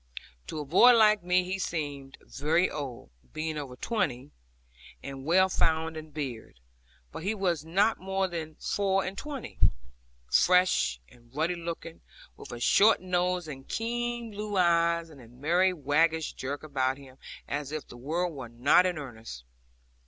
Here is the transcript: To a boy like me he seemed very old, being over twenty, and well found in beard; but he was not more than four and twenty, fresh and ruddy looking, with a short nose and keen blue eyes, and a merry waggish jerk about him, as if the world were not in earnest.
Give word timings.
To 0.47 0.57
a 0.57 0.65
boy 0.65 0.95
like 0.97 1.21
me 1.23 1.43
he 1.43 1.59
seemed 1.59 2.17
very 2.21 2.67
old, 2.71 3.11
being 3.33 3.55
over 3.55 3.75
twenty, 3.75 4.31
and 5.03 5.25
well 5.25 5.47
found 5.47 5.95
in 5.95 6.09
beard; 6.09 6.59
but 7.11 7.21
he 7.21 7.35
was 7.35 7.63
not 7.63 7.99
more 7.99 8.27
than 8.27 8.55
four 8.55 9.05
and 9.05 9.15
twenty, 9.15 9.59
fresh 10.27 10.99
and 11.07 11.29
ruddy 11.35 11.53
looking, 11.53 12.01
with 12.35 12.51
a 12.51 12.59
short 12.59 12.99
nose 12.99 13.47
and 13.47 13.67
keen 13.69 14.31
blue 14.31 14.57
eyes, 14.57 15.11
and 15.11 15.21
a 15.21 15.27
merry 15.27 15.71
waggish 15.71 16.33
jerk 16.33 16.63
about 16.63 16.97
him, 16.97 17.17
as 17.47 17.71
if 17.71 17.87
the 17.87 17.95
world 17.95 18.33
were 18.33 18.49
not 18.49 18.87
in 18.87 18.97
earnest. 18.97 19.43